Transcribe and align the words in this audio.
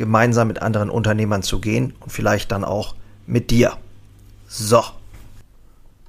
gemeinsam 0.00 0.48
mit 0.48 0.62
anderen 0.62 0.88
Unternehmern 0.88 1.42
zu 1.42 1.60
gehen 1.60 1.92
und 2.00 2.10
vielleicht 2.10 2.50
dann 2.52 2.64
auch 2.64 2.94
mit 3.26 3.50
dir. 3.50 3.76
So. 4.48 4.82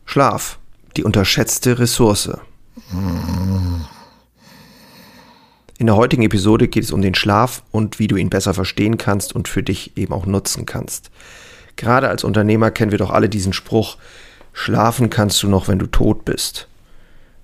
Schlaf, 0.05 0.59
die 0.95 1.03
unterschätzte 1.03 1.77
Ressource. 1.77 2.31
In 5.77 5.87
der 5.87 5.97
heutigen 5.97 6.23
Episode 6.23 6.69
geht 6.69 6.85
es 6.85 6.93
um 6.93 7.01
den 7.01 7.15
Schlaf 7.15 7.63
und 7.71 7.99
wie 7.99 8.07
du 8.07 8.15
ihn 8.15 8.29
besser 8.29 8.53
verstehen 8.53 8.97
kannst 8.97 9.35
und 9.35 9.49
für 9.49 9.61
dich 9.61 9.97
eben 9.97 10.13
auch 10.13 10.25
nutzen 10.25 10.65
kannst. 10.65 11.11
Gerade 11.75 12.07
als 12.07 12.23
Unternehmer 12.23 12.71
kennen 12.71 12.91
wir 12.91 12.97
doch 12.97 13.11
alle 13.11 13.27
diesen 13.27 13.51
Spruch, 13.51 13.97
schlafen 14.53 15.09
kannst 15.09 15.43
du 15.43 15.49
noch, 15.49 15.67
wenn 15.67 15.79
du 15.79 15.87
tot 15.87 16.23
bist. 16.23 16.69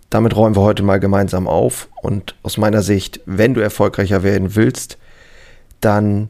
Damit 0.09 0.33
räumen 0.33 0.55
wir 0.55 0.61
heute 0.61 0.83
mal 0.83 1.01
gemeinsam 1.01 1.45
auf 1.45 1.89
und 2.01 2.35
aus 2.41 2.55
meiner 2.55 2.83
Sicht, 2.83 3.19
wenn 3.25 3.53
du 3.53 3.59
erfolgreicher 3.59 4.23
werden 4.23 4.55
willst, 4.55 4.97
dann 5.81 6.29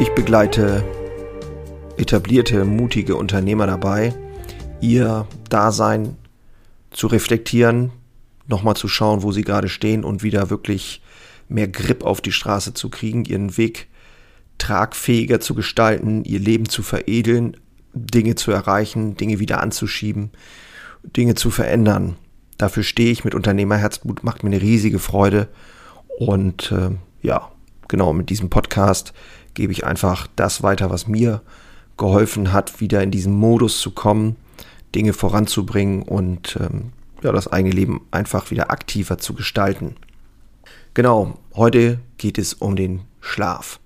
Ich 0.00 0.10
begleite 0.14 0.84
etablierte, 1.96 2.64
mutige 2.64 3.16
Unternehmer 3.16 3.66
dabei, 3.66 4.14
ihr 4.80 5.26
Dasein 5.48 6.16
zu 6.90 7.06
reflektieren, 7.06 7.92
nochmal 8.46 8.76
zu 8.76 8.88
schauen, 8.88 9.22
wo 9.22 9.32
sie 9.32 9.42
gerade 9.42 9.68
stehen 9.68 10.04
und 10.04 10.22
wieder 10.22 10.50
wirklich 10.50 11.02
mehr 11.48 11.68
Grip 11.68 12.04
auf 12.04 12.20
die 12.20 12.32
Straße 12.32 12.74
zu 12.74 12.88
kriegen, 12.88 13.24
ihren 13.24 13.56
Weg 13.56 13.88
tragfähiger 14.58 15.40
zu 15.40 15.54
gestalten, 15.54 16.24
ihr 16.24 16.38
Leben 16.40 16.68
zu 16.68 16.82
veredeln, 16.82 17.56
Dinge 17.92 18.34
zu 18.34 18.50
erreichen, 18.50 19.16
Dinge 19.16 19.38
wieder 19.38 19.60
anzuschieben, 19.60 20.30
Dinge 21.02 21.34
zu 21.34 21.50
verändern. 21.50 22.16
Dafür 22.58 22.82
stehe 22.82 23.10
ich 23.10 23.24
mit 23.24 23.34
Unternehmerherzblut, 23.34 24.24
macht 24.24 24.42
mir 24.42 24.50
eine 24.50 24.62
riesige 24.62 24.98
Freude. 24.98 25.48
Und 26.18 26.72
äh, 26.72 26.90
ja, 27.22 27.50
genau, 27.88 28.12
mit 28.12 28.30
diesem 28.30 28.50
Podcast 28.50 29.12
gebe 29.54 29.72
ich 29.72 29.84
einfach 29.84 30.26
das 30.36 30.62
weiter, 30.62 30.90
was 30.90 31.06
mir 31.06 31.42
geholfen 31.96 32.52
hat, 32.52 32.80
wieder 32.80 33.02
in 33.02 33.10
diesen 33.10 33.34
Modus 33.34 33.80
zu 33.80 33.90
kommen, 33.90 34.36
Dinge 34.94 35.12
voranzubringen 35.12 36.02
und 36.02 36.56
ähm, 36.60 36.92
ja, 37.22 37.32
das 37.32 37.48
eigene 37.48 37.74
Leben 37.74 38.02
einfach 38.10 38.50
wieder 38.50 38.70
aktiver 38.70 39.18
zu 39.18 39.34
gestalten. 39.34 39.96
Genau, 40.92 41.38
heute 41.54 41.98
geht 42.18 42.38
es 42.38 42.54
um 42.54 42.76
den 42.76 43.02
Schlaf. 43.20 43.80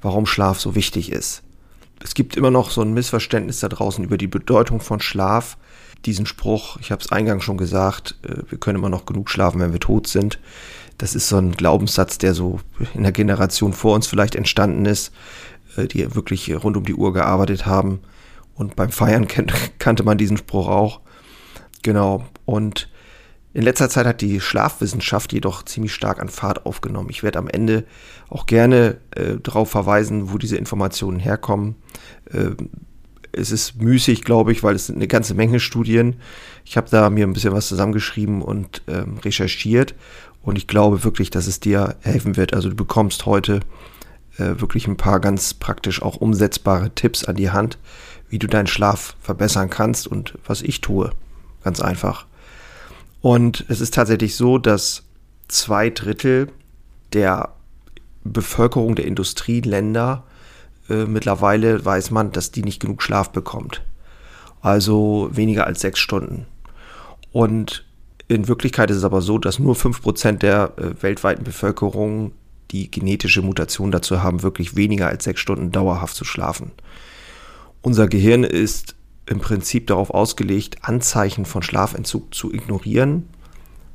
Warum 0.00 0.26
Schlaf 0.26 0.58
so 0.58 0.74
wichtig 0.74 1.12
ist. 1.12 1.42
Es 2.02 2.14
gibt 2.14 2.36
immer 2.36 2.50
noch 2.50 2.70
so 2.70 2.82
ein 2.82 2.94
Missverständnis 2.94 3.60
da 3.60 3.68
draußen 3.68 4.02
über 4.02 4.18
die 4.18 4.26
Bedeutung 4.26 4.80
von 4.80 5.00
Schlaf 5.00 5.56
diesen 6.04 6.26
Spruch, 6.26 6.78
ich 6.80 6.90
habe 6.90 7.02
es 7.02 7.12
eingangs 7.12 7.44
schon 7.44 7.56
gesagt, 7.56 8.16
äh, 8.22 8.42
wir 8.48 8.58
können 8.58 8.78
immer 8.78 8.88
noch 8.88 9.06
genug 9.06 9.30
schlafen, 9.30 9.60
wenn 9.60 9.72
wir 9.72 9.80
tot 9.80 10.06
sind. 10.06 10.38
Das 10.98 11.14
ist 11.14 11.28
so 11.28 11.38
ein 11.38 11.52
Glaubenssatz, 11.52 12.18
der 12.18 12.34
so 12.34 12.60
in 12.94 13.02
der 13.02 13.12
Generation 13.12 13.72
vor 13.72 13.94
uns 13.94 14.06
vielleicht 14.06 14.34
entstanden 14.34 14.86
ist, 14.86 15.12
äh, 15.76 15.86
die 15.86 16.14
wirklich 16.14 16.52
rund 16.62 16.76
um 16.76 16.84
die 16.84 16.94
Uhr 16.94 17.12
gearbeitet 17.12 17.66
haben. 17.66 18.00
Und 18.54 18.76
beim 18.76 18.90
Feiern 18.90 19.26
kannte 19.78 20.04
man 20.04 20.18
diesen 20.18 20.36
Spruch 20.36 20.68
auch. 20.68 21.00
Genau. 21.82 22.26
Und 22.44 22.88
in 23.54 23.62
letzter 23.62 23.90
Zeit 23.90 24.06
hat 24.06 24.20
die 24.20 24.40
Schlafwissenschaft 24.40 25.32
jedoch 25.32 25.62
ziemlich 25.64 25.92
stark 25.92 26.20
an 26.20 26.28
Fahrt 26.28 26.64
aufgenommen. 26.64 27.10
Ich 27.10 27.22
werde 27.22 27.38
am 27.38 27.48
Ende 27.48 27.84
auch 28.30 28.46
gerne 28.46 28.98
äh, 29.10 29.36
darauf 29.42 29.70
verweisen, 29.70 30.32
wo 30.32 30.38
diese 30.38 30.56
Informationen 30.56 31.18
herkommen. 31.18 31.76
Äh, 32.30 32.50
es 33.32 33.50
ist 33.50 33.80
müßig, 33.80 34.22
glaube 34.22 34.52
ich, 34.52 34.62
weil 34.62 34.74
es 34.74 34.86
sind 34.86 34.96
eine 34.96 35.08
ganze 35.08 35.34
Menge 35.34 35.60
Studien. 35.60 36.16
Ich 36.64 36.76
habe 36.76 36.88
da 36.90 37.10
mir 37.10 37.26
ein 37.26 37.32
bisschen 37.32 37.52
was 37.52 37.68
zusammengeschrieben 37.68 38.42
und 38.42 38.82
ähm, 38.88 39.18
recherchiert 39.18 39.94
und 40.42 40.56
ich 40.58 40.66
glaube 40.66 41.04
wirklich, 41.04 41.30
dass 41.30 41.46
es 41.46 41.60
dir 41.60 41.96
helfen 42.00 42.36
wird. 42.36 42.54
Also 42.54 42.68
du 42.68 42.76
bekommst 42.76 43.26
heute 43.26 43.60
äh, 44.38 44.60
wirklich 44.60 44.86
ein 44.86 44.96
paar 44.96 45.20
ganz 45.20 45.54
praktisch 45.54 46.02
auch 46.02 46.16
umsetzbare 46.16 46.90
Tipps 46.94 47.24
an 47.24 47.36
die 47.36 47.50
Hand, 47.50 47.78
wie 48.28 48.38
du 48.38 48.46
deinen 48.46 48.66
Schlaf 48.66 49.16
verbessern 49.20 49.70
kannst 49.70 50.06
und 50.06 50.38
was 50.46 50.62
ich 50.62 50.80
tue. 50.80 51.10
Ganz 51.64 51.80
einfach. 51.80 52.26
Und 53.20 53.64
es 53.68 53.80
ist 53.80 53.94
tatsächlich 53.94 54.34
so, 54.34 54.58
dass 54.58 55.04
zwei 55.48 55.90
Drittel 55.90 56.48
der 57.12 57.50
Bevölkerung 58.24 58.94
der 58.94 59.06
Industrieländer 59.06 60.24
äh, 60.92 61.06
mittlerweile 61.06 61.84
weiß 61.84 62.10
man, 62.10 62.32
dass 62.32 62.52
die 62.52 62.62
nicht 62.62 62.80
genug 62.80 63.02
Schlaf 63.02 63.30
bekommt. 63.30 63.82
Also 64.60 65.30
weniger 65.32 65.66
als 65.66 65.80
sechs 65.80 65.98
Stunden. 65.98 66.46
Und 67.32 67.84
in 68.28 68.46
Wirklichkeit 68.46 68.90
ist 68.90 68.98
es 68.98 69.04
aber 69.04 69.22
so, 69.22 69.38
dass 69.38 69.58
nur 69.58 69.74
5% 69.74 70.38
der 70.38 70.72
äh, 70.76 71.02
weltweiten 71.02 71.44
Bevölkerung 71.44 72.32
die 72.70 72.90
genetische 72.90 73.42
Mutation 73.42 73.90
dazu 73.90 74.22
haben, 74.22 74.42
wirklich 74.42 74.76
weniger 74.76 75.08
als 75.08 75.24
sechs 75.24 75.40
Stunden 75.40 75.72
dauerhaft 75.72 76.14
zu 76.14 76.24
schlafen. 76.24 76.72
Unser 77.82 78.06
Gehirn 78.06 78.44
ist 78.44 78.94
im 79.26 79.40
Prinzip 79.40 79.86
darauf 79.88 80.10
ausgelegt, 80.10 80.78
Anzeichen 80.82 81.44
von 81.44 81.62
Schlafentzug 81.62 82.34
zu 82.34 82.52
ignorieren, 82.52 83.28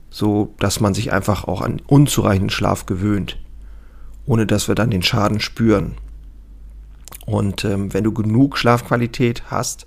so 0.09 0.53
dass 0.59 0.79
man 0.79 0.93
sich 0.93 1.11
einfach 1.11 1.45
auch 1.45 1.61
an 1.61 1.81
unzureichenden 1.87 2.49
Schlaf 2.49 2.85
gewöhnt, 2.85 3.39
ohne 4.25 4.45
dass 4.45 4.67
wir 4.67 4.75
dann 4.75 4.91
den 4.91 5.03
Schaden 5.03 5.39
spüren. 5.39 5.95
Und 7.27 7.65
ähm, 7.65 7.93
wenn 7.93 8.05
du 8.05 8.13
genug 8.13 8.57
Schlafqualität 8.57 9.43
hast, 9.51 9.85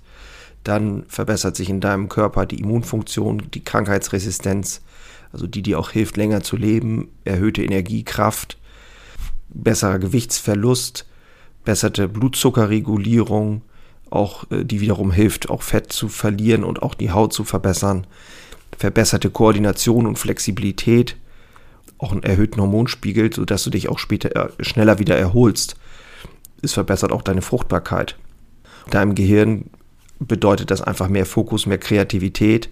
dann 0.63 1.05
verbessert 1.07 1.55
sich 1.55 1.71
in 1.71 1.81
deinem 1.81 2.07
Körper 2.07 2.45
die 2.45 2.59
Immunfunktion, 2.59 3.49
die 3.51 3.63
Krankheitsresistenz, 3.63 4.81
also 5.33 5.47
die 5.47 5.63
dir 5.63 5.79
auch 5.79 5.89
hilft, 5.89 6.17
länger 6.17 6.43
zu 6.43 6.55
leben, 6.55 7.09
erhöhte 7.25 7.63
Energiekraft, 7.63 8.59
besserer 9.49 9.97
Gewichtsverlust, 9.97 11.07
besserte 11.65 12.07
Blutzuckerregulierung, 12.07 13.63
auch 14.11 14.43
äh, 14.51 14.63
die 14.63 14.79
wiederum 14.79 15.11
hilft, 15.11 15.49
auch 15.49 15.63
Fett 15.63 15.91
zu 15.91 16.09
verlieren 16.09 16.63
und 16.63 16.83
auch 16.83 16.93
die 16.93 17.09
Haut 17.09 17.33
zu 17.33 17.43
verbessern, 17.43 18.05
verbesserte 18.77 19.31
Koordination 19.31 20.05
und 20.05 20.19
Flexibilität, 20.19 21.17
auch 21.97 22.11
einen 22.11 22.21
erhöhten 22.21 22.61
Hormonspiegel, 22.61 23.33
sodass 23.33 23.63
du 23.63 23.71
dich 23.71 23.89
auch 23.89 23.97
später 23.97 24.35
äh, 24.35 24.63
schneller 24.63 24.99
wieder 24.99 25.17
erholst 25.17 25.75
es 26.61 26.73
verbessert 26.73 27.11
auch 27.11 27.21
deine 27.21 27.41
Fruchtbarkeit. 27.41 28.17
Deinem 28.89 29.15
Gehirn 29.15 29.69
bedeutet 30.19 30.71
das 30.71 30.81
einfach 30.81 31.07
mehr 31.07 31.25
Fokus, 31.25 31.65
mehr 31.65 31.77
Kreativität, 31.77 32.69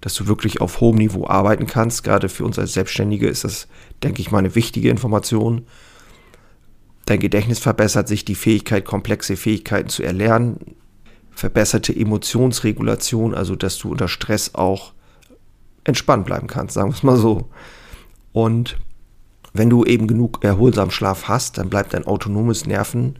dass 0.00 0.14
du 0.14 0.26
wirklich 0.26 0.60
auf 0.60 0.80
hohem 0.80 0.96
Niveau 0.96 1.26
arbeiten 1.26 1.66
kannst. 1.66 2.04
Gerade 2.04 2.28
für 2.28 2.44
uns 2.44 2.58
als 2.58 2.72
Selbstständige 2.72 3.28
ist 3.28 3.44
das, 3.44 3.68
denke 4.02 4.20
ich 4.20 4.30
mal, 4.30 4.38
eine 4.38 4.54
wichtige 4.54 4.90
Information. 4.90 5.66
Dein 7.06 7.20
Gedächtnis 7.20 7.58
verbessert 7.58 8.08
sich, 8.08 8.24
die 8.24 8.34
Fähigkeit, 8.34 8.84
komplexe 8.84 9.36
Fähigkeiten 9.36 9.88
zu 9.88 10.02
erlernen, 10.02 10.76
verbesserte 11.32 11.94
Emotionsregulation, 11.94 13.34
also 13.34 13.56
dass 13.56 13.78
du 13.78 13.90
unter 13.90 14.08
Stress 14.08 14.54
auch 14.54 14.92
entspannt 15.84 16.26
bleiben 16.26 16.46
kannst, 16.46 16.74
sagen 16.74 16.90
wir 16.90 16.94
es 16.94 17.02
mal 17.02 17.16
so. 17.16 17.48
Und 18.32 18.78
wenn 19.52 19.70
du 19.70 19.84
eben 19.84 20.06
genug 20.06 20.44
erholsamen 20.44 20.90
Schlaf 20.90 21.28
hast, 21.28 21.58
dann 21.58 21.70
bleibt 21.70 21.94
dein 21.94 22.06
autonomes 22.06 22.66
Nerven 22.66 23.18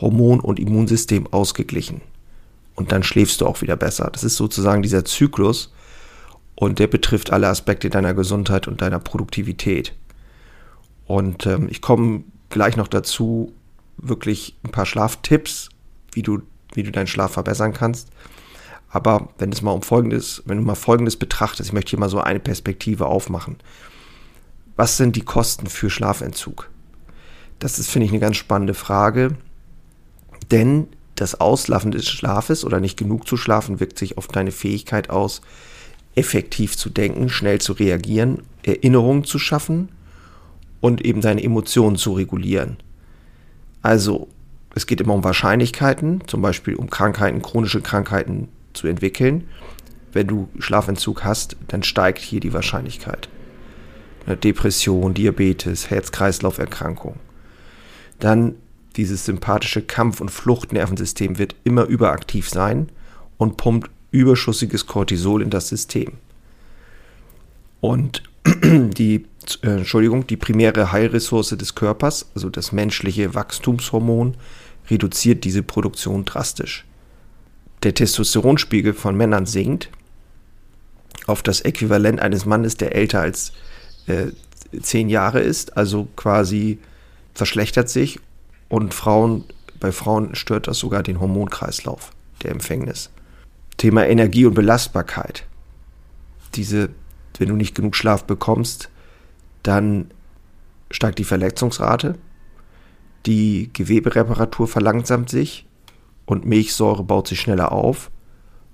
Hormon- 0.00 0.40
und 0.40 0.58
Immunsystem 0.58 1.26
ausgeglichen. 1.32 2.00
Und 2.74 2.92
dann 2.92 3.02
schläfst 3.02 3.40
du 3.40 3.46
auch 3.46 3.62
wieder 3.62 3.76
besser. 3.76 4.10
Das 4.12 4.24
ist 4.24 4.36
sozusagen 4.36 4.82
dieser 4.82 5.04
Zyklus. 5.04 5.72
und 6.56 6.78
der 6.78 6.86
betrifft 6.86 7.32
alle 7.32 7.48
Aspekte 7.48 7.90
deiner 7.90 8.14
Gesundheit 8.14 8.68
und 8.68 8.80
deiner 8.80 9.00
Produktivität. 9.00 9.92
Und 11.06 11.46
ähm, 11.46 11.68
ich 11.68 11.80
komme 11.80 12.24
gleich 12.48 12.76
noch 12.76 12.88
dazu, 12.88 13.52
wirklich 13.96 14.56
ein 14.64 14.70
paar 14.70 14.86
Schlaftipps, 14.86 15.68
wie 16.12 16.22
du, 16.22 16.42
wie 16.72 16.84
du 16.84 16.92
deinen 16.92 17.08
Schlaf 17.08 17.32
verbessern 17.32 17.72
kannst. 17.72 18.08
Aber 18.88 19.30
wenn 19.38 19.50
es 19.50 19.62
mal 19.62 19.72
um 19.72 19.82
Folgendes, 19.82 20.42
wenn 20.46 20.58
du 20.58 20.62
mal 20.62 20.76
Folgendes 20.76 21.16
betrachtest, 21.16 21.70
ich 21.70 21.72
möchte 21.72 21.90
hier 21.90 21.98
mal 21.98 22.08
so 22.08 22.20
eine 22.20 22.38
Perspektive 22.38 23.06
aufmachen. 23.06 23.56
Was 24.76 24.96
sind 24.96 25.16
die 25.16 25.24
Kosten 25.24 25.66
für 25.66 25.90
Schlafentzug? 25.90 26.70
Das 27.58 27.78
ist, 27.78 27.90
finde 27.90 28.06
ich, 28.06 28.12
eine 28.12 28.20
ganz 28.20 28.36
spannende 28.36 28.74
Frage. 28.74 29.36
Denn 30.50 30.88
das 31.14 31.40
Auslaffen 31.40 31.92
des 31.92 32.08
Schlafes 32.08 32.64
oder 32.64 32.80
nicht 32.80 32.96
genug 32.96 33.26
zu 33.26 33.36
schlafen 33.36 33.80
wirkt 33.80 33.98
sich 33.98 34.18
auf 34.18 34.26
deine 34.28 34.50
Fähigkeit 34.50 35.10
aus, 35.10 35.42
effektiv 36.14 36.76
zu 36.76 36.90
denken, 36.90 37.28
schnell 37.28 37.60
zu 37.60 37.72
reagieren, 37.72 38.42
Erinnerungen 38.62 39.24
zu 39.24 39.38
schaffen 39.38 39.88
und 40.80 41.04
eben 41.04 41.20
deine 41.20 41.42
Emotionen 41.42 41.96
zu 41.96 42.12
regulieren. 42.12 42.76
Also, 43.82 44.28
es 44.74 44.86
geht 44.86 45.00
immer 45.00 45.14
um 45.14 45.24
Wahrscheinlichkeiten, 45.24 46.22
zum 46.26 46.42
Beispiel 46.42 46.74
um 46.74 46.90
Krankheiten, 46.90 47.42
chronische 47.42 47.80
Krankheiten 47.80 48.48
zu 48.72 48.88
entwickeln. 48.88 49.48
Wenn 50.12 50.26
du 50.26 50.48
Schlafentzug 50.58 51.24
hast, 51.24 51.56
dann 51.68 51.82
steigt 51.82 52.18
hier 52.18 52.40
die 52.40 52.52
Wahrscheinlichkeit. 52.52 53.28
Depression, 54.42 55.14
Diabetes, 55.14 55.90
Herz-Kreislauf-Erkrankung. 55.90 57.16
Dann 58.18 58.54
dieses 58.96 59.24
sympathische 59.24 59.82
Kampf- 59.82 60.20
und 60.20 60.30
Fluchtnervensystem 60.30 61.38
wird 61.38 61.56
immer 61.64 61.84
überaktiv 61.84 62.48
sein 62.48 62.88
und 63.38 63.56
pumpt 63.56 63.90
überschüssiges 64.10 64.86
Cortisol 64.86 65.42
in 65.42 65.50
das 65.50 65.68
System. 65.68 66.12
Und 67.80 68.22
die, 68.62 69.26
äh, 69.62 69.68
Entschuldigung, 69.68 70.26
die 70.26 70.36
primäre 70.36 70.92
Heilressource 70.92 71.50
des 71.50 71.74
Körpers, 71.74 72.26
also 72.34 72.48
das 72.48 72.72
menschliche 72.72 73.34
Wachstumshormon, 73.34 74.36
reduziert 74.88 75.44
diese 75.44 75.62
Produktion 75.62 76.24
drastisch. 76.24 76.84
Der 77.82 77.94
Testosteronspiegel 77.94 78.94
von 78.94 79.16
Männern 79.16 79.46
sinkt 79.46 79.90
auf 81.26 81.42
das 81.42 81.60
Äquivalent 81.62 82.20
eines 82.20 82.44
Mannes, 82.46 82.76
der 82.76 82.94
älter 82.94 83.20
als 83.20 83.52
äh, 84.06 84.28
zehn 84.80 85.08
Jahre 85.08 85.40
ist, 85.40 85.76
also 85.76 86.08
quasi 86.16 86.78
verschlechtert 87.34 87.88
sich 87.88 88.20
und 88.74 88.92
Frauen, 88.92 89.44
bei 89.78 89.92
Frauen 89.92 90.34
stört 90.34 90.66
das 90.66 90.80
sogar 90.80 91.04
den 91.04 91.20
Hormonkreislauf 91.20 92.10
der 92.42 92.50
Empfängnis. 92.50 93.08
Thema 93.76 94.04
Energie 94.04 94.46
und 94.46 94.54
Belastbarkeit. 94.54 95.46
Diese, 96.56 96.90
wenn 97.38 97.50
du 97.50 97.54
nicht 97.54 97.76
genug 97.76 97.94
Schlaf 97.94 98.24
bekommst, 98.24 98.90
dann 99.62 100.10
steigt 100.90 101.20
die 101.20 101.24
Verletzungsrate, 101.24 102.18
die 103.26 103.70
Gewebereparatur 103.72 104.66
verlangsamt 104.66 105.30
sich 105.30 105.66
und 106.26 106.44
Milchsäure 106.44 107.04
baut 107.04 107.28
sich 107.28 107.40
schneller 107.40 107.70
auf 107.70 108.10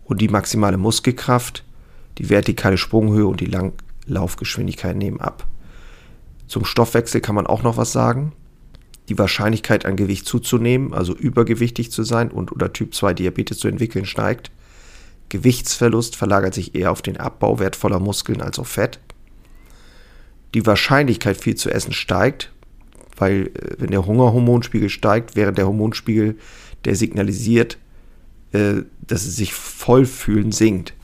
und 0.06 0.22
die 0.22 0.28
maximale 0.28 0.78
Muskelkraft, 0.78 1.62
die 2.16 2.30
vertikale 2.30 2.78
Sprunghöhe 2.78 3.26
und 3.26 3.40
die 3.40 3.52
Langlaufgeschwindigkeit 4.06 4.96
nehmen 4.96 5.20
ab. 5.20 5.46
Zum 6.46 6.64
Stoffwechsel 6.64 7.20
kann 7.20 7.34
man 7.34 7.46
auch 7.46 7.62
noch 7.62 7.76
was 7.76 7.92
sagen 7.92 8.32
die 9.10 9.18
Wahrscheinlichkeit 9.18 9.86
an 9.86 9.96
Gewicht 9.96 10.26
zuzunehmen, 10.26 10.94
also 10.94 11.14
übergewichtig 11.14 11.90
zu 11.90 12.04
sein 12.04 12.30
und 12.30 12.52
oder 12.52 12.72
Typ 12.72 12.94
2 12.94 13.12
Diabetes 13.12 13.58
zu 13.58 13.66
entwickeln, 13.66 14.06
steigt. 14.06 14.52
Gewichtsverlust 15.28 16.14
verlagert 16.14 16.54
sich 16.54 16.76
eher 16.76 16.92
auf 16.92 17.02
den 17.02 17.16
Abbau 17.16 17.58
wertvoller 17.58 17.98
Muskeln 17.98 18.40
als 18.40 18.60
auf 18.60 18.68
Fett. 18.68 19.00
Die 20.54 20.64
Wahrscheinlichkeit 20.64 21.36
viel 21.36 21.56
zu 21.56 21.70
essen 21.70 21.92
steigt, 21.92 22.52
weil 23.16 23.48
äh, 23.48 23.76
wenn 23.78 23.90
der 23.90 24.06
Hungerhormonspiegel 24.06 24.88
steigt, 24.88 25.34
während 25.34 25.58
der 25.58 25.66
Hormonspiegel, 25.66 26.36
der 26.84 26.94
signalisiert, 26.94 27.78
äh, 28.52 28.82
dass 29.06 29.24
sie 29.24 29.30
sich 29.30 29.54
voll 29.54 30.06
fühlen, 30.06 30.52
sinkt. 30.52 30.94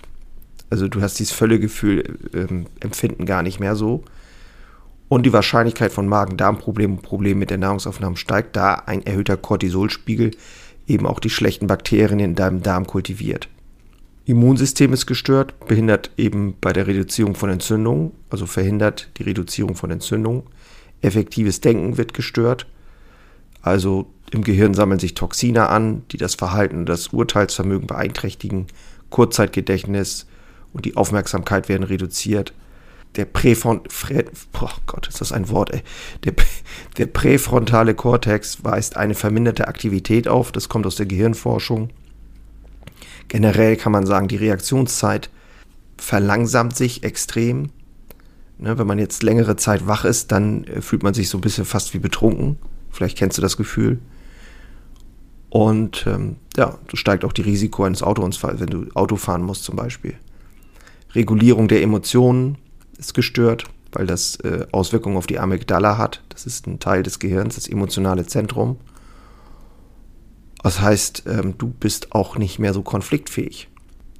Also 0.71 0.87
du 0.87 1.01
hast 1.01 1.19
dieses 1.19 1.33
Völlegefühl, 1.33 2.19
äh, 2.33 2.85
Empfinden 2.85 3.27
gar 3.27 3.43
nicht 3.43 3.59
mehr 3.59 3.75
so 3.75 4.05
und 5.09 5.25
die 5.25 5.33
Wahrscheinlichkeit 5.33 5.93
von 5.93 6.09
Magen-Darm-Problemen 6.09 6.97
und 6.97 7.03
Problemen 7.03 7.41
mit 7.41 7.51
der 7.51 7.59
Nahrungsaufnahme 7.59 8.17
steigt, 8.17 8.57
da 8.57 8.75
ein 8.87 9.07
erhöhter 9.07 9.37
Cortisolspiegel 9.37 10.33
eben 10.87 11.07
auch 11.07 11.21
die 11.21 11.31
schlechten 11.31 11.67
Bakterien 11.67 12.21
in 12.21 12.35
deinem 12.35 12.63
Darm 12.63 12.87
kultiviert. 12.87 13.49
Immunsystem 14.25 14.93
ist 14.93 15.07
gestört, 15.07 15.55
behindert 15.67 16.11
eben 16.17 16.57
bei 16.61 16.73
der 16.73 16.89
Reduzierung 16.89 17.37
von 17.37 17.51
Entzündungen, 17.51 18.11
also 18.29 18.47
verhindert 18.47 19.09
die 19.19 19.23
Reduzierung 19.23 19.77
von 19.77 19.91
Entzündungen. 19.91 20.43
Effektives 21.01 21.61
Denken 21.61 21.97
wird 21.97 22.13
gestört, 22.13 22.67
also 23.63 24.07
im 24.33 24.43
Gehirn 24.43 24.75
sammeln 24.75 24.99
sich 24.99 25.15
Toxine 25.15 25.69
an, 25.69 26.03
die 26.11 26.17
das 26.17 26.35
Verhalten 26.35 26.79
und 26.79 26.89
das 26.89 27.09
Urteilsvermögen 27.09 27.87
beeinträchtigen, 27.87 28.67
Kurzzeitgedächtnis 29.11 30.27
und 30.73 30.85
die 30.85 30.97
Aufmerksamkeit 30.97 31.69
werden 31.69 31.85
reduziert 31.85 32.53
der 33.17 33.25
Präfront, 33.25 33.89
oh 34.61 34.69
Gott, 34.87 35.09
ist 35.09 35.21
das 35.21 35.33
ein 35.33 35.49
Wort, 35.49 35.73
ey. 35.73 35.83
Der, 36.25 36.35
der 36.99 37.07
präfrontale 37.07 37.95
Kortex 37.95 38.63
weist 38.65 38.97
eine 38.97 39.15
verminderte 39.15 39.69
Aktivität 39.69 40.29
auf. 40.29 40.53
Das 40.53 40.69
kommt 40.69 40.87
aus 40.87 40.97
der 40.97 41.07
Gehirnforschung. 41.07 41.91
Generell 43.29 43.77
kann 43.77 43.93
man 43.93 44.07
sagen, 44.07 44.29
die 44.29 44.37
Reaktionszeit 44.37 45.31
verlangsamt 45.97 46.77
sich 46.77 47.03
extrem. 47.03 47.71
Ne, 48.59 48.79
wenn 48.79 48.87
man 48.87 48.99
jetzt 48.99 49.23
längere 49.23 49.57
Zeit 49.57 49.87
wach 49.87 50.05
ist, 50.05 50.33
dann 50.33 50.65
äh, 50.65 50.81
fühlt 50.81 51.03
man 51.03 51.13
sich 51.13 51.29
so 51.29 51.37
ein 51.39 51.43
bisschen 51.43 51.67
fast 51.67 51.93
wie 51.93 51.99
betrunken. 51.99 52.59
Vielleicht 52.91 53.19
kennst 53.19 53.37
du 53.37 53.43
das 53.43 53.57
Gefühl. 53.59 53.99
Und 55.51 56.07
ähm, 56.07 56.37
ja, 56.57 56.79
du 56.87 56.97
steigt 56.97 57.25
auch 57.25 57.33
die 57.33 57.43
Risiko 57.43 57.85
eines 57.85 58.03
Autounfalls, 58.03 58.61
wenn 58.61 58.69
du 58.69 58.87
Auto 58.95 59.17
fahren 59.17 59.43
musst 59.43 59.65
zum 59.65 59.77
Beispiel. 59.77 60.15
Regulierung 61.15 61.69
der 61.69 61.83
Emotionen, 61.83 62.57
ist 62.99 63.15
gestört, 63.15 63.65
weil 63.93 64.07
das 64.07 64.37
äh, 64.37 64.67
Auswirkungen 64.73 65.17
auf 65.17 65.27
die 65.27 65.39
Amygdala 65.39 65.99
hat. 65.99 66.23
Das 66.29 66.47
ist 66.47 66.67
ein 66.67 66.81
Teil 66.81 67.03
des 67.03 67.19
Gehirns, 67.19 67.55
das 67.55 67.69
emotionale 67.69 68.27
Zentrum. 68.27 68.79
Das 70.63 70.81
heißt, 70.81 71.25
ähm, 71.27 71.55
du 71.59 71.69
bist 71.69 72.13
auch 72.13 72.37
nicht 72.37 72.59
mehr 72.59 72.75
so 72.75 72.83
konfliktfähig. 72.83 73.69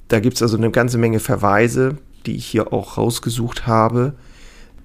Da 0.07 0.19
gibt 0.19 0.37
es 0.37 0.41
also 0.41 0.57
eine 0.57 0.71
ganze 0.71 0.97
Menge 0.97 1.19
Verweise, 1.19 1.97
die 2.25 2.35
ich 2.35 2.45
hier 2.45 2.71
auch 2.71 2.97
rausgesucht 2.97 3.67
habe. 3.67 4.13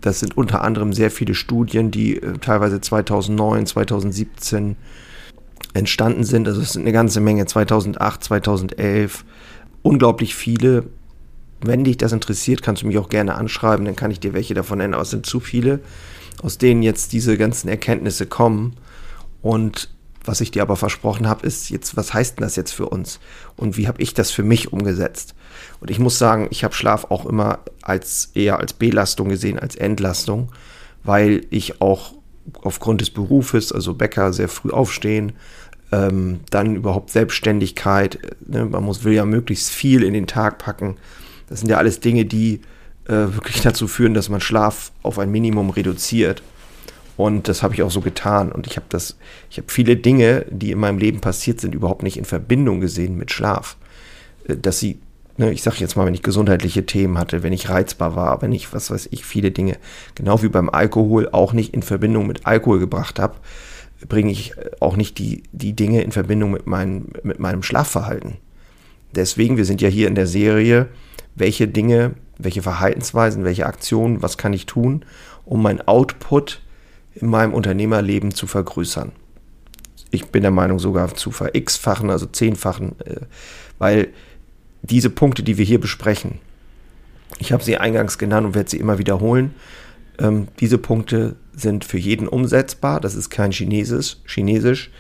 Das 0.01 0.19
sind 0.19 0.37
unter 0.37 0.63
anderem 0.63 0.93
sehr 0.93 1.11
viele 1.11 1.35
Studien, 1.35 1.91
die 1.91 2.17
äh, 2.17 2.39
teilweise 2.39 2.81
2009, 2.81 3.67
2017 3.67 4.77
entstanden 5.75 6.25
sind. 6.25 6.49
Also 6.49 6.61
es 6.61 6.73
sind 6.73 6.83
eine 6.83 6.93
ganze 6.93 7.21
Menge, 7.21 7.47
2008, 7.47 8.25
2011, 8.25 9.25
unglaublich 9.83 10.35
viele 10.35 10.87
wenn 11.62 11.85
dich 11.85 11.97
das 11.97 12.12
interessiert, 12.12 12.62
kannst 12.62 12.83
du 12.83 12.87
mich 12.87 12.99
auch 12.99 13.09
gerne 13.09 13.35
anschreiben, 13.35 13.85
dann 13.85 13.97
kann 13.97 14.11
ich 14.11 14.21
dir 14.21 14.33
welche 14.35 14.54
davon 14.54 14.78
nennen, 14.78 14.95
aber 14.95 15.02
es 15.02 15.11
sind 15.11 15.26
zu 15.26 15.40
viele, 15.40 15.81
aus 16.42 16.59
denen 16.59 16.83
jetzt 16.83 17.12
diese 17.12 17.38
ganzen 17.38 17.69
Erkenntnisse 17.69 18.26
kommen. 18.26 18.76
Und 19.40 19.90
was 20.25 20.40
ich 20.40 20.50
dir 20.50 20.62
aber 20.62 20.76
versprochen 20.76 21.28
habe, 21.28 21.47
ist 21.47 21.71
jetzt, 21.71 21.97
was 21.97 22.14
heißt 22.14 22.38
denn 22.38 22.45
das 22.45 22.57
jetzt 22.57 22.73
für 22.73 22.88
uns? 22.88 23.21
Und 23.57 23.76
wie 23.76 23.88
habe 23.88 24.02
ich 24.02 24.14
das 24.14 24.31
für 24.31 24.42
mich 24.42 24.73
umgesetzt? 24.73 25.35
Und 25.81 25.90
ich 25.90 25.99
muss 25.99 26.19
sagen, 26.19 26.49
ich 26.50 26.64
habe 26.64 26.75
Schlaf 26.75 27.07
auch 27.11 27.26
immer 27.26 27.61
als 27.83 28.31
eher 28.35 28.59
als 28.59 28.73
Belastung 28.73 29.28
gesehen, 29.28 29.59
als 29.59 29.76
Entlastung, 29.76 30.52
weil 31.02 31.47
ich 31.50 31.81
auch 31.81 32.14
aufgrund 32.62 33.00
des 33.00 33.11
Berufes, 33.11 33.73
also 33.73 33.95
Bäcker, 33.95 34.33
sehr 34.33 34.49
früh 34.49 34.71
aufstehen, 34.71 35.33
ähm, 35.90 36.40
dann 36.50 36.76
überhaupt 36.76 37.11
Selbstständigkeit, 37.11 38.19
ne, 38.47 38.64
man 38.64 38.83
muss, 38.83 39.04
will 39.04 39.12
ja 39.12 39.25
möglichst 39.25 39.71
viel 39.71 40.02
in 40.02 40.14
den 40.14 40.26
Tag 40.26 40.59
packen 40.59 40.97
das 41.53 41.61
sind 41.61 41.69
ja 41.69 41.77
alles 41.77 42.01
Dinge, 42.01 42.25
die 42.25 42.63
äh, 43.05 43.13
wirklich 43.13 43.61
dazu 43.63 43.87
führen, 43.87 44.15
dass 44.15 44.31
man 44.31 44.41
Schlaf 44.41 44.91
auf 45.03 45.19
ein 45.19 45.31
Minimum 45.31 45.69
reduziert. 45.69 46.43
Und 47.19 47.47
das 47.47 47.63
habe 47.63 47.75
ich 47.75 47.83
auch 47.83 47.91
so 47.91 48.01
getan. 48.01 48.51
Und 48.51 48.67
ich 48.67 48.77
habe 48.77 48.87
das, 48.89 49.19
ich 49.51 49.59
habe 49.59 49.71
viele 49.71 49.97
Dinge, 49.97 50.47
die 50.51 50.71
in 50.71 50.81
meinem 50.81 50.97
Leben 50.97 51.21
passiert 51.21 51.61
sind, 51.61 51.75
überhaupt 51.75 52.03
nicht 52.03 52.17
in 52.17 52.25
Verbindung 52.25 52.81
gesehen 52.81 53.19
mit 53.19 53.31
Schlaf. 53.31 53.77
Äh, 54.49 54.57
dass 54.57 54.79
sie, 54.79 54.99
ne, 55.37 55.53
ich 55.53 55.63
sage 55.63 55.77
jetzt 55.81 55.95
mal, 55.95 56.07
wenn 56.07 56.15
ich 56.15 56.23
gesundheitliche 56.23 56.87
Themen 56.87 57.19
hatte, 57.19 57.43
wenn 57.43 57.53
ich 57.53 57.69
reizbar 57.69 58.17
war, 58.17 58.41
wenn 58.41 58.53
ich, 58.53 58.73
was 58.73 58.91
weiß 58.91 59.11
ich, 59.11 59.27
viele 59.27 59.51
Dinge, 59.51 59.77
genau 60.15 60.43
wie 60.43 60.49
beim 60.49 60.71
Alkohol, 60.71 61.29
auch 61.33 61.53
nicht 61.53 61.75
in 61.75 61.83
Verbindung 61.83 62.27
mit 62.27 62.47
Alkohol 62.47 62.79
gebracht 62.79 63.19
habe, 63.19 63.35
bringe 64.09 64.33
ich 64.33 64.55
auch 64.81 64.97
nicht 64.97 65.19
die, 65.19 65.43
die 65.53 65.75
Dinge 65.75 66.01
in 66.01 66.13
Verbindung 66.13 66.53
mit, 66.53 66.67
mein, 66.67 67.09
mit 67.23 67.41
meinem 67.41 67.63
Schlafverhalten. 67.63 68.39
Deswegen, 69.15 69.59
wir 69.59 69.67
sind 69.67 69.83
ja 69.83 69.91
hier 69.91 70.09
in 70.09 70.15
der 70.15 70.27
Serie 70.27 70.89
welche 71.35 71.69
Dinge, 71.69 72.15
welche 72.39 72.62
Verhaltensweisen, 72.62 73.45
welche 73.45 73.67
Aktionen, 73.67 74.23
was 74.23 74.39
kann 74.39 74.53
ich 74.53 74.67
tun, 74.67 75.05
um 75.45 75.62
mein 75.62 75.87
Output 75.87 76.61
in 77.15 77.29
meinem 77.29 77.55
Unternehmerleben 77.55 78.35
zu 78.35 78.47
vergrößern. 78.47 79.12
Ich 80.11 80.27
bin 80.27 80.43
der 80.43 80.51
Meinung 80.51 80.79
sogar 80.79 81.15
zu 81.15 81.31
ver-x-fachen, 81.31 82.11
also 82.11 82.27
zehnfachen, 82.27 83.01
äh, 83.01 83.21
weil 83.79 84.09
diese 84.83 85.11
Punkte, 85.11 85.43
die 85.43 85.59
wir 85.59 85.65
hier 85.65 85.81
besprechen, 85.81 86.41
Ich 87.39 87.53
habe 87.53 87.65
sie 87.65 87.77
eingangs 87.77 88.19
genannt 88.19 88.47
und 88.47 88.55
werde 88.55 88.71
sie 88.71 88.79
immer 88.79 88.99
wiederholen. 88.99 89.55
Ähm, 90.19 90.49
diese 90.61 90.79
Punkte 90.79 91.37
sind 91.55 91.85
für 91.85 91.99
jeden 91.99 92.29
umsetzbar. 92.29 93.01
Das 93.01 93.15
ist 93.15 93.31
kein 93.31 93.53
Chinesisch, 93.53 94.19
Chinesisch 94.27 94.91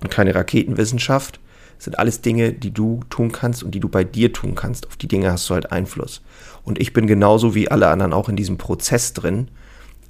und 0.00 0.10
keine 0.10 0.34
Raketenwissenschaft. 0.34 1.40
Sind 1.80 1.98
alles 1.98 2.20
Dinge, 2.20 2.52
die 2.52 2.72
du 2.72 3.00
tun 3.08 3.32
kannst 3.32 3.64
und 3.64 3.74
die 3.74 3.80
du 3.80 3.88
bei 3.88 4.04
dir 4.04 4.32
tun 4.32 4.54
kannst. 4.54 4.86
Auf 4.86 4.96
die 4.96 5.08
Dinge 5.08 5.32
hast 5.32 5.48
du 5.48 5.54
halt 5.54 5.72
Einfluss. 5.72 6.20
Und 6.62 6.78
ich 6.78 6.92
bin 6.92 7.06
genauso 7.06 7.54
wie 7.54 7.70
alle 7.70 7.88
anderen 7.88 8.12
auch 8.12 8.28
in 8.28 8.36
diesem 8.36 8.58
Prozess 8.58 9.14
drin, 9.14 9.48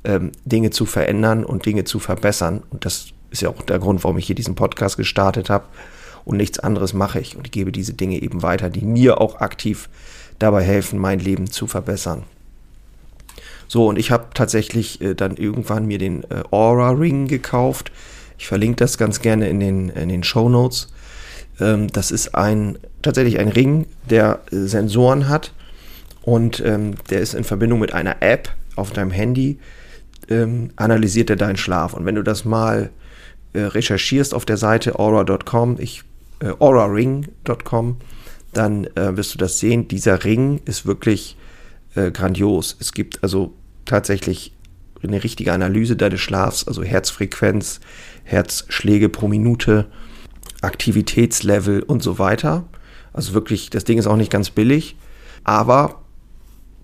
ähm, 0.03 0.33
Dinge 0.45 0.71
zu 0.71 0.85
verändern 0.85 1.45
und 1.45 1.65
Dinge 1.65 1.85
zu 1.85 2.01
verbessern. 2.01 2.65
Und 2.71 2.85
das 2.85 3.13
ist 3.31 3.43
ja 3.43 3.51
auch 3.51 3.63
der 3.63 3.79
Grund, 3.79 4.03
warum 4.03 4.19
ich 4.19 4.27
hier 4.27 4.35
diesen 4.35 4.57
Podcast 4.57 4.97
gestartet 4.97 5.49
habe. 5.49 5.67
Und 6.25 6.39
nichts 6.39 6.59
anderes 6.59 6.93
mache 6.93 7.21
ich. 7.21 7.37
Und 7.37 7.47
ich 7.47 7.53
gebe 7.53 7.71
diese 7.71 7.95
Dinge 7.95 8.21
eben 8.21 8.43
weiter, 8.43 8.69
die 8.69 8.85
mir 8.85 9.21
auch 9.21 9.41
aktiv 9.41 9.89
dabei 10.41 10.65
helfen, 10.65 10.99
mein 10.99 11.21
Leben 11.21 11.49
zu 11.49 11.69
verbessern. 11.69 12.25
So, 13.69 13.87
und 13.87 13.97
ich 13.97 14.11
habe 14.11 14.27
tatsächlich 14.35 15.01
äh, 15.01 15.15
dann 15.15 15.37
irgendwann 15.37 15.87
mir 15.87 15.99
den 15.99 16.25
äh, 16.25 16.43
Aura 16.51 16.91
Ring 16.91 17.29
gekauft. 17.29 17.93
Ich 18.37 18.49
verlinke 18.49 18.77
das 18.77 18.99
ganz 18.99 19.21
gerne 19.21 19.49
in 19.49 19.61
den, 19.61 19.91
in 19.91 20.09
den 20.09 20.25
Show 20.25 20.49
Notes. 20.49 20.89
Ähm, 21.61 21.89
das 21.89 22.11
ist 22.11 22.35
ein, 22.35 22.79
tatsächlich 23.03 23.39
ein 23.39 23.49
Ring, 23.49 23.87
der 24.09 24.41
äh, 24.51 24.57
Sensoren 24.57 25.29
hat 25.29 25.53
und 26.23 26.61
ähm, 26.65 26.95
der 27.11 27.21
ist 27.21 27.35
in 27.35 27.45
Verbindung 27.45 27.81
mit 27.81 27.93
einer 27.95 28.23
App 28.23 28.51
auf 28.77 28.91
deinem 28.93 29.11
Handy, 29.11 29.59
ähm, 30.29 30.71
analysiert 30.77 31.31
er 31.31 31.37
deinen 31.37 31.57
Schlaf. 31.57 31.95
Und 31.95 32.05
wenn 32.07 32.15
du 32.15 32.23
das 32.23 32.45
mal 32.45 32.91
äh, 33.53 33.61
recherchierst 33.61 34.35
auf 34.35 34.45
der 34.45 34.57
Seite 34.57 34.99
aura.com, 34.99 35.77
ich 35.79 36.03
äh, 36.41 36.53
auraring.com, 36.59 37.97
dann 38.53 38.85
äh, 38.97 39.17
wirst 39.17 39.35
du 39.35 39.39
das 39.39 39.59
sehen. 39.59 39.89
Dieser 39.89 40.25
Ring 40.25 40.61
ist 40.65 40.87
wirklich 40.87 41.37
äh, 41.95 42.11
grandios. 42.11 42.77
Es 42.81 42.93
gibt 42.93 43.23
also 43.23 43.55
tatsächlich 43.85 44.53
eine 45.03 45.23
richtige 45.25 45.53
Analyse 45.53 45.97
deines 45.97 46.21
Schlafs, 46.21 46.67
also 46.67 46.83
Herzfrequenz, 46.83 47.81
Herzschläge 48.25 49.09
pro 49.09 49.29
Minute, 49.29 49.87
Aktivitätslevel 50.61 51.83
und 51.83 52.03
so 52.03 52.19
weiter. 52.19 52.65
Also 53.13 53.35
wirklich, 53.35 53.71
das 53.71 53.85
Ding 53.85 53.99
ist 53.99 54.07
auch 54.07 54.17
nicht 54.17 54.31
ganz 54.31 54.51
billig, 54.51 54.97
aber 55.45 56.01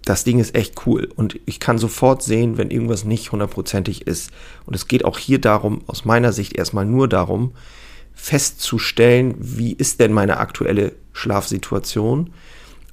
das 0.04 0.22
Ding 0.22 0.38
ist 0.38 0.54
echt 0.54 0.86
cool 0.86 1.08
und 1.16 1.40
ich 1.46 1.58
kann 1.58 1.78
sofort 1.78 2.22
sehen, 2.22 2.58
wenn 2.58 2.70
irgendwas 2.70 3.04
nicht 3.04 3.32
hundertprozentig 3.32 4.06
ist. 4.06 4.30
Und 4.64 4.74
es 4.74 4.86
geht 4.86 5.04
auch 5.04 5.18
hier 5.18 5.40
darum, 5.40 5.82
aus 5.88 6.04
meiner 6.04 6.32
Sicht 6.32 6.56
erstmal 6.56 6.84
nur 6.84 7.08
darum, 7.08 7.52
festzustellen, 8.14 9.34
wie 9.38 9.72
ist 9.72 10.00
denn 10.00 10.12
meine 10.12 10.38
aktuelle 10.38 10.92
Schlafsituation? 11.12 12.30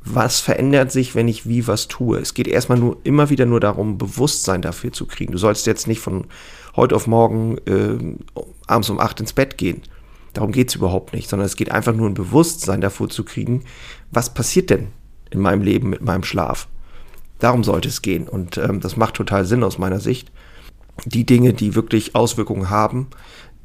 Was 0.03 0.41
verändert 0.41 0.91
sich, 0.91 1.15
wenn 1.15 1.27
ich 1.27 1.47
wie 1.47 1.67
was 1.67 1.87
tue? 1.87 2.17
Es 2.17 2.33
geht 2.33 2.47
erstmal 2.47 2.79
nur 2.79 2.97
immer 3.03 3.29
wieder 3.29 3.45
nur 3.45 3.59
darum, 3.59 3.97
Bewusstsein 3.97 4.61
dafür 4.61 4.91
zu 4.91 5.05
kriegen. 5.05 5.31
Du 5.31 5.37
sollst 5.37 5.65
jetzt 5.65 5.87
nicht 5.87 6.01
von 6.01 6.25
heute 6.75 6.95
auf 6.95 7.05
morgen 7.05 7.57
äh, 7.59 8.41
abends 8.65 8.89
um 8.89 8.99
acht 8.99 9.19
ins 9.19 9.33
Bett 9.33 9.57
gehen. 9.57 9.83
Darum 10.33 10.51
geht 10.51 10.69
es 10.69 10.75
überhaupt 10.75 11.13
nicht, 11.13 11.29
sondern 11.29 11.45
es 11.45 11.55
geht 11.55 11.71
einfach 11.71 11.93
nur 11.93 12.09
ein 12.09 12.15
Bewusstsein 12.15 12.81
davor 12.81 13.09
zu 13.09 13.23
kriegen, 13.23 13.63
was 14.11 14.33
passiert 14.33 14.69
denn 14.69 14.87
in 15.29 15.39
meinem 15.39 15.61
Leben 15.61 15.89
mit 15.89 16.01
meinem 16.01 16.23
Schlaf. 16.23 16.67
Darum 17.39 17.63
sollte 17.63 17.89
es 17.89 18.01
gehen 18.01 18.27
und 18.27 18.57
ähm, 18.57 18.79
das 18.79 18.97
macht 18.97 19.15
total 19.15 19.45
Sinn 19.45 19.63
aus 19.63 19.77
meiner 19.77 19.99
Sicht. 19.99 20.31
Die 21.05 21.25
Dinge, 21.25 21.53
die 21.53 21.75
wirklich 21.75 22.15
Auswirkungen 22.15 22.69
haben, 22.69 23.07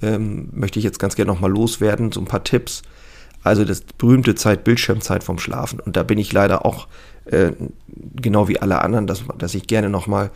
ähm, 0.03 0.49
möchte 0.53 0.79
ich 0.79 0.85
jetzt 0.85 0.99
ganz 0.99 1.15
gerne 1.17 1.31
nochmal 1.31 1.51
loswerden, 1.51 2.13
so 2.13 2.21
ein 2.21 2.27
paar 2.27 2.45
Tipps. 2.45 2.83
Also 3.43 3.65
das 3.65 3.83
berühmte 3.83 4.35
Zeit, 4.35 4.65
Bildschirmzeit 4.65 5.23
vom 5.23 5.39
Schlafen. 5.39 5.81
Und 5.81 5.97
da 5.97 6.03
bin 6.03 6.19
ich 6.19 6.33
leider 6.33 6.67
auch 6.67 6.89
äh, 7.27 7.53
genau 7.87 8.49
wie 8.49 8.59
alle 8.59 8.83
anderen, 8.83 9.07
dass, 9.07 9.23
dass 9.39 9.55
ich 9.55 9.67
gerne 9.67 9.91
nochmal 9.91 10.31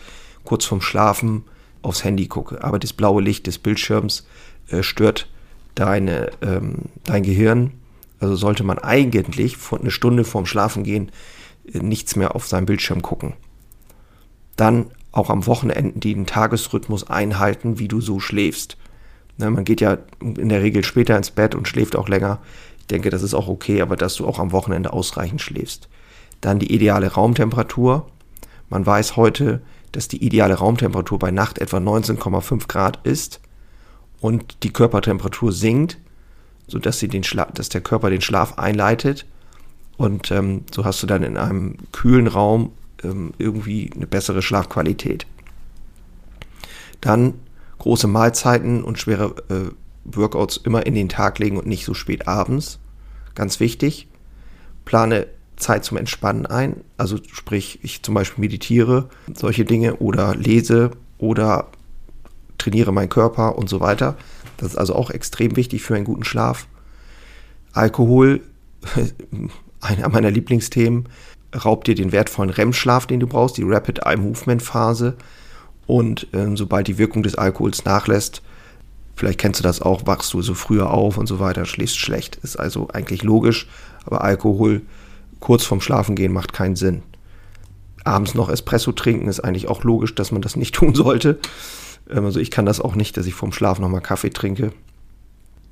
kurz 0.44 0.64
vorm 0.64 0.80
Schlafen 0.80 1.44
aufs 1.82 2.04
Handy 2.04 2.28
gucke. 2.28 2.62
Aber 2.62 2.78
das 2.78 2.92
blaue 2.92 3.22
Licht 3.22 3.46
des 3.46 3.58
Bildschirms 3.58 4.26
äh, 4.68 4.82
stört 4.82 5.28
deine, 5.74 6.30
ähm, 6.42 6.76
dein 7.04 7.22
Gehirn. 7.22 7.72
Also 8.20 8.36
sollte 8.36 8.64
man 8.64 8.78
eigentlich 8.78 9.56
eine 9.72 9.90
Stunde 9.90 10.24
vorm 10.24 10.46
Schlafen 10.46 10.84
gehen 10.84 11.10
äh, 11.72 11.78
nichts 11.78 12.16
mehr 12.16 12.34
auf 12.34 12.46
seinem 12.46 12.66
Bildschirm 12.66 13.02
gucken. 13.02 13.34
Dann 14.56 14.90
auch 15.12 15.30
am 15.30 15.46
Wochenende 15.46 15.98
den 15.98 16.26
Tagesrhythmus 16.26 17.08
einhalten, 17.08 17.78
wie 17.78 17.88
du 17.88 18.00
so 18.00 18.20
schläfst. 18.20 18.76
Ne, 19.38 19.50
man 19.50 19.64
geht 19.64 19.80
ja 19.80 19.98
in 20.20 20.48
der 20.48 20.62
Regel 20.62 20.84
später 20.84 21.16
ins 21.16 21.30
Bett 21.30 21.54
und 21.54 21.68
schläft 21.68 21.96
auch 21.96 22.08
länger. 22.08 22.40
Ich 22.78 22.86
denke, 22.86 23.10
das 23.10 23.22
ist 23.22 23.34
auch 23.34 23.48
okay, 23.48 23.82
aber 23.82 23.96
dass 23.96 24.16
du 24.16 24.26
auch 24.26 24.38
am 24.38 24.52
Wochenende 24.52 24.92
ausreichend 24.92 25.40
schläfst. 25.40 25.88
Dann 26.40 26.58
die 26.58 26.72
ideale 26.72 27.12
Raumtemperatur. 27.12 28.06
Man 28.68 28.84
weiß 28.84 29.16
heute, 29.16 29.62
dass 29.92 30.08
die 30.08 30.24
ideale 30.24 30.54
Raumtemperatur 30.54 31.18
bei 31.18 31.30
Nacht 31.30 31.58
etwa 31.58 31.76
19,5 31.76 32.68
Grad 32.68 33.06
ist 33.06 33.41
und 34.22 34.62
die 34.62 34.72
Körpertemperatur 34.72 35.52
sinkt, 35.52 35.98
sodass 36.68 37.00
sie 37.00 37.08
den 37.08 37.24
dass 37.54 37.68
der 37.68 37.80
Körper 37.82 38.08
den 38.08 38.22
Schlaf 38.22 38.56
einleitet. 38.56 39.26
Und 39.98 40.30
ähm, 40.30 40.62
so 40.72 40.84
hast 40.84 41.02
du 41.02 41.06
dann 41.06 41.24
in 41.24 41.36
einem 41.36 41.76
kühlen 41.90 42.28
Raum 42.28 42.70
ähm, 43.02 43.34
irgendwie 43.38 43.90
eine 43.94 44.06
bessere 44.06 44.40
Schlafqualität. 44.40 45.26
Dann 47.00 47.34
große 47.78 48.06
Mahlzeiten 48.06 48.84
und 48.84 48.98
schwere 48.98 49.34
äh, 49.48 49.72
Workouts 50.04 50.56
immer 50.56 50.86
in 50.86 50.94
den 50.94 51.08
Tag 51.08 51.40
legen 51.40 51.56
und 51.56 51.66
nicht 51.66 51.84
so 51.84 51.92
spät 51.92 52.28
abends. 52.28 52.78
Ganz 53.34 53.58
wichtig. 53.58 54.06
Plane 54.84 55.26
Zeit 55.56 55.84
zum 55.84 55.96
Entspannen 55.96 56.46
ein. 56.46 56.76
Also 56.96 57.18
sprich, 57.32 57.80
ich 57.82 58.02
zum 58.02 58.14
Beispiel 58.14 58.40
meditiere, 58.40 59.08
solche 59.34 59.64
Dinge 59.64 59.96
oder 59.96 60.36
lese 60.36 60.92
oder 61.18 61.68
trainiere 62.62 62.92
meinen 62.92 63.08
Körper 63.08 63.58
und 63.58 63.68
so 63.68 63.80
weiter. 63.80 64.16
Das 64.56 64.68
ist 64.68 64.76
also 64.76 64.94
auch 64.94 65.10
extrem 65.10 65.56
wichtig 65.56 65.82
für 65.82 65.94
einen 65.94 66.04
guten 66.04 66.24
Schlaf. 66.24 66.66
Alkohol, 67.72 68.40
einer 69.80 70.08
meiner 70.08 70.30
Lieblingsthemen, 70.30 71.08
raubt 71.64 71.86
dir 71.86 71.94
den 71.94 72.12
wertvollen 72.12 72.50
REM-Schlaf, 72.50 73.06
den 73.06 73.20
du 73.20 73.26
brauchst, 73.26 73.56
die 73.56 73.64
Rapid 73.64 74.00
Eye 74.04 74.16
Movement 74.16 74.62
Phase. 74.62 75.16
Und 75.86 76.28
ähm, 76.32 76.56
sobald 76.56 76.86
die 76.86 76.98
Wirkung 76.98 77.22
des 77.22 77.34
Alkohols 77.34 77.84
nachlässt, 77.84 78.42
vielleicht 79.16 79.38
kennst 79.38 79.60
du 79.60 79.64
das 79.64 79.82
auch, 79.82 80.06
wachst 80.06 80.32
du 80.32 80.40
so 80.42 80.54
früher 80.54 80.90
auf 80.90 81.18
und 81.18 81.26
so 81.26 81.40
weiter, 81.40 81.66
schläfst 81.66 81.98
schlecht. 81.98 82.36
Ist 82.36 82.56
also 82.56 82.88
eigentlich 82.92 83.22
logisch, 83.22 83.68
aber 84.06 84.22
Alkohol 84.22 84.82
kurz 85.40 85.64
vorm 85.64 85.80
Schlafengehen 85.80 86.32
macht 86.32 86.52
keinen 86.52 86.76
Sinn. 86.76 87.02
Abends 88.04 88.34
noch 88.34 88.48
Espresso 88.48 88.92
trinken 88.92 89.28
ist 89.28 89.40
eigentlich 89.40 89.68
auch 89.68 89.84
logisch, 89.84 90.14
dass 90.14 90.32
man 90.32 90.42
das 90.42 90.56
nicht 90.56 90.74
tun 90.76 90.94
sollte. 90.94 91.38
Ähm, 92.10 92.24
also 92.24 92.40
ich 92.40 92.50
kann 92.50 92.66
das 92.66 92.80
auch 92.80 92.94
nicht, 92.94 93.16
dass 93.16 93.26
ich 93.26 93.34
vorm 93.34 93.52
Schlaf 93.52 93.78
nochmal 93.78 94.00
Kaffee 94.00 94.30
trinke. 94.30 94.72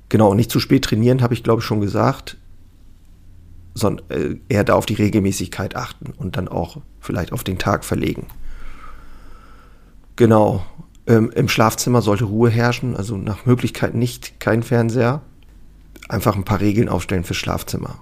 Genau, 0.09 0.29
und 0.29 0.37
nicht 0.37 0.51
zu 0.51 0.59
spät 0.59 0.83
trainieren, 0.83 1.21
habe 1.21 1.33
ich 1.33 1.43
glaube 1.43 1.61
ich 1.61 1.65
schon 1.65 1.81
gesagt, 1.81 2.37
sondern 3.73 4.09
äh, 4.09 4.35
eher 4.49 4.63
da 4.63 4.75
auf 4.75 4.85
die 4.85 4.95
Regelmäßigkeit 4.95 5.75
achten 5.75 6.13
und 6.17 6.35
dann 6.35 6.47
auch 6.47 6.77
vielleicht 6.99 7.31
auf 7.31 7.43
den 7.43 7.57
Tag 7.57 7.85
verlegen. 7.85 8.27
Genau. 10.15 10.65
Ähm, 11.07 11.31
Im 11.33 11.47
Schlafzimmer 11.47 12.01
sollte 12.01 12.25
Ruhe 12.25 12.49
herrschen, 12.49 12.95
also 12.95 13.17
nach 13.17 13.45
Möglichkeit 13.45 13.95
nicht 13.95 14.39
kein 14.39 14.63
Fernseher. 14.63 15.21
Einfach 16.09 16.35
ein 16.35 16.43
paar 16.43 16.59
Regeln 16.59 16.89
aufstellen 16.89 17.23
fürs 17.23 17.37
Schlafzimmer. 17.37 18.01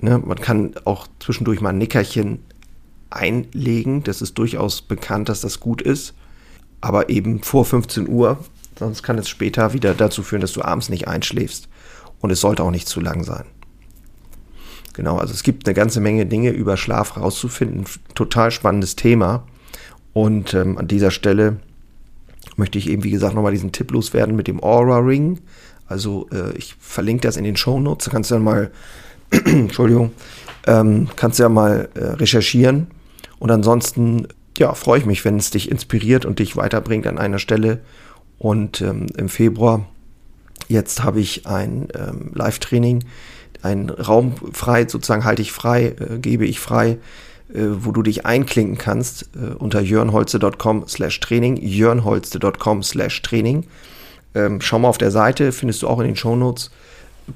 Ne, 0.00 0.18
man 0.18 0.38
kann 0.38 0.74
auch 0.84 1.06
zwischendurch 1.18 1.60
mal 1.60 1.70
ein 1.70 1.78
Nickerchen 1.78 2.38
einlegen. 3.10 4.02
Das 4.02 4.22
ist 4.22 4.38
durchaus 4.38 4.82
bekannt, 4.82 5.28
dass 5.28 5.40
das 5.40 5.58
gut 5.60 5.82
ist. 5.82 6.14
Aber 6.80 7.08
eben 7.08 7.42
vor 7.42 7.64
15 7.64 8.08
Uhr, 8.08 8.38
sonst 8.78 9.02
kann 9.02 9.18
es 9.18 9.28
später 9.28 9.72
wieder 9.72 9.94
dazu 9.94 10.22
führen, 10.22 10.40
dass 10.40 10.52
du 10.52 10.62
abends 10.62 10.88
nicht 10.88 11.08
einschläfst. 11.08 11.68
Und 12.20 12.30
es 12.30 12.40
sollte 12.40 12.62
auch 12.62 12.70
nicht 12.70 12.88
zu 12.88 13.00
lang 13.00 13.24
sein. 13.24 13.44
Genau, 14.94 15.18
also 15.18 15.34
es 15.34 15.42
gibt 15.42 15.66
eine 15.66 15.74
ganze 15.74 16.00
Menge 16.00 16.24
Dinge 16.24 16.50
über 16.50 16.78
Schlaf 16.78 17.18
rauszufinden. 17.18 17.84
Total 18.14 18.50
spannendes 18.50 18.96
Thema. 18.96 19.44
Und 20.14 20.54
ähm, 20.54 20.78
an 20.78 20.88
dieser 20.88 21.10
Stelle 21.10 21.58
möchte 22.56 22.78
ich 22.78 22.88
eben, 22.88 23.04
wie 23.04 23.10
gesagt, 23.10 23.34
nochmal 23.34 23.52
diesen 23.52 23.72
Tipp 23.72 23.90
loswerden 23.90 24.34
mit 24.34 24.48
dem 24.48 24.62
Aura 24.62 24.98
Ring. 24.98 25.40
Also 25.86 26.28
äh, 26.32 26.56
ich 26.56 26.74
verlinke 26.80 27.28
das 27.28 27.36
in 27.36 27.44
den 27.44 27.56
Show 27.56 27.78
Notes. 27.78 28.06
Da 28.06 28.10
kannst 28.10 28.30
du 28.30 28.36
ja 28.36 28.40
mal, 28.40 28.70
Entschuldigung, 29.30 30.12
ähm, 30.66 31.08
kannst 31.16 31.38
du 31.38 31.42
ja 31.42 31.50
mal 31.50 31.90
äh, 31.94 32.04
recherchieren. 32.14 32.86
Und 33.38 33.50
ansonsten, 33.50 34.26
ja, 34.58 34.74
freue 34.74 35.00
ich 35.00 35.06
mich, 35.06 35.24
wenn 35.24 35.36
es 35.36 35.50
dich 35.50 35.70
inspiriert 35.70 36.24
und 36.24 36.38
dich 36.38 36.56
weiterbringt 36.56 37.06
an 37.06 37.18
einer 37.18 37.38
Stelle. 37.38 37.80
Und 38.38 38.80
ähm, 38.80 39.06
im 39.16 39.28
Februar, 39.28 39.86
jetzt 40.68 41.02
habe 41.02 41.20
ich 41.20 41.46
ein 41.46 41.88
ähm, 41.94 42.32
Live-Training, 42.34 43.04
einen 43.62 43.90
Raum 43.90 44.34
frei, 44.52 44.86
sozusagen 44.86 45.24
halte 45.24 45.42
ich 45.42 45.52
frei, 45.52 45.94
äh, 45.98 46.18
gebe 46.18 46.44
ich 46.44 46.60
frei 46.60 46.98
äh, 47.48 47.84
wo 47.84 47.92
du 47.92 48.02
dich 48.02 48.26
einklinken 48.26 48.76
kannst 48.76 49.30
äh, 49.36 49.54
unter 49.54 49.80
jörnholze.com 49.80 50.88
slash 50.88 51.20
Training, 51.20 51.56
jörnholze.com 51.56 52.82
slash 52.82 53.22
Training. 53.22 53.64
Ähm, 54.34 54.60
schau 54.60 54.80
mal 54.80 54.88
auf 54.88 54.98
der 54.98 55.12
Seite, 55.12 55.52
findest 55.52 55.82
du 55.82 55.88
auch 55.88 56.00
in 56.00 56.06
den 56.06 56.16
Shownotes, 56.16 56.72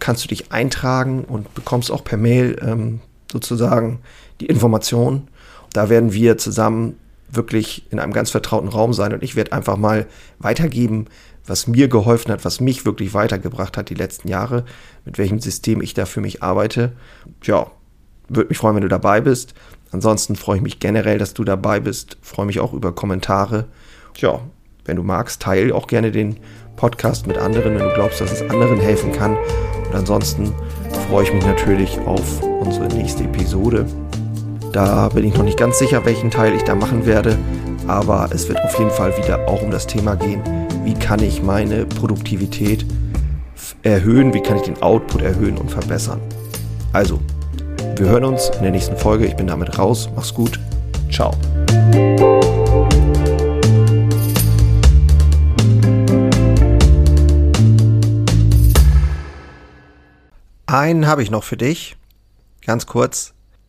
kannst 0.01 0.25
du 0.25 0.29
dich 0.29 0.51
eintragen 0.51 1.25
und 1.25 1.55
bekommst 1.55 1.93
auch 1.93 2.03
per 2.03 2.19
Mail 2.19 2.57
ähm, 2.61 3.01
sozusagen 3.31 4.01
die 4.41 4.47
Information. 4.47 5.29
da 5.73 5.89
werden 5.89 6.13
wir 6.13 6.39
zusammen 6.39 6.97
wirklich 7.33 7.91
in 7.91 7.99
einem 7.99 8.13
ganz 8.13 8.31
vertrauten 8.31 8.69
Raum 8.69 8.93
sein 8.93 9.13
und 9.13 9.23
ich 9.23 9.37
werde 9.37 9.53
einfach 9.53 9.77
mal 9.77 10.07
weitergeben, 10.39 11.07
was 11.47 11.67
mir 11.67 11.89
geholfen 11.89 12.33
hat, 12.33 12.45
was 12.45 12.61
mich 12.61 12.85
wirklich 12.85 13.15
weitergebracht 13.15 13.77
hat 13.77 13.91
die 13.91 13.95
letzten 13.95 14.29
Jahre, 14.29 14.65
mit 15.05 15.19
welchem 15.19 15.41
System 15.41 15.81
ich 15.83 15.95
da 15.95 16.07
für 16.07 16.21
mich 16.21 16.43
arbeite. 16.43 16.93
Ja, 17.43 17.71
würde 18.29 18.49
mich 18.49 18.59
freuen, 18.59 18.77
wenn 18.77 18.83
du 18.83 18.89
dabei 18.89 19.21
bist. 19.21 19.55
Ansonsten 19.91 20.37
freue 20.37 20.57
ich 20.57 20.63
mich 20.63 20.79
generell, 20.79 21.19
dass 21.19 21.35
du 21.35 21.43
dabei 21.43 21.81
bist. 21.81 22.17
Freue 22.23 22.47
mich 22.47 22.61
auch 22.61 22.73
über 22.73 22.93
Kommentare. 22.93 23.67
Ja, 24.17 24.41
wenn 24.85 24.97
du 24.97 25.03
magst, 25.03 25.43
teile 25.43 25.75
auch 25.75 25.87
gerne 25.87 26.13
den 26.13 26.37
Podcast 26.77 27.27
mit 27.27 27.37
anderen, 27.39 27.75
wenn 27.77 27.89
du 27.89 27.95
glaubst, 27.95 28.21
dass 28.21 28.33
es 28.33 28.43
anderen 28.43 28.79
helfen 28.79 29.13
kann. 29.13 29.37
Und 29.87 29.95
ansonsten 29.95 30.53
freue 31.09 31.25
ich 31.25 31.33
mich 31.33 31.45
natürlich 31.45 31.99
auf 32.01 32.43
unsere 32.43 32.87
nächste 32.89 33.25
Episode. 33.25 33.87
Da 34.73 35.09
bin 35.09 35.25
ich 35.25 35.35
noch 35.35 35.43
nicht 35.43 35.59
ganz 35.59 35.81
sicher, 35.81 36.05
welchen 36.05 36.31
Teil 36.31 36.55
ich 36.55 36.63
da 36.63 36.77
machen 36.77 37.05
werde, 37.05 37.37
aber 37.89 38.29
es 38.33 38.49
wird 38.49 38.63
auf 38.63 38.79
jeden 38.79 38.93
Fall 38.93 39.17
wieder 39.19 39.49
auch 39.49 39.63
um 39.63 39.73
das 39.73 39.87
Thema 39.87 40.15
gehen, 40.15 40.43
wie 40.85 40.95
kann 40.95 41.21
ich 41.21 41.43
meine 41.43 41.87
Produktivität 41.87 42.87
erhöhen, 43.83 44.33
wie 44.33 44.41
kann 44.41 44.57
ich 44.57 44.63
den 44.63 44.81
Output 44.81 45.23
erhöhen 45.23 45.59
und 45.59 45.73
verbessern. 45.73 46.21
Also, 46.93 47.19
wir 47.97 48.07
hören 48.07 48.25
uns 48.25 48.49
in 48.57 48.63
der 48.63 48.71
nächsten 48.71 48.97
Folge. 48.97 49.27
Ich 49.27 49.35
bin 49.35 49.49
damit 49.49 49.77
raus. 49.77 50.09
Mach's 50.15 50.33
gut. 50.33 50.61
Ciao. 51.11 51.33
Einen 60.67 61.09
habe 61.09 61.25
ich 61.25 61.31
noch 61.33 61.43
für 61.43 61.57
dich. 61.57 61.97
Ganz 62.65 62.87
kurz. 62.87 63.35